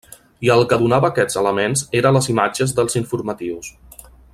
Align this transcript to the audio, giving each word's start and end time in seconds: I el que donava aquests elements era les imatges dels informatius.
I 0.45 0.49
el 0.53 0.63
que 0.71 0.79
donava 0.83 1.11
aquests 1.13 1.37
elements 1.43 1.85
era 2.01 2.15
les 2.17 2.33
imatges 2.35 2.77
dels 2.81 3.01
informatius. 3.05 3.75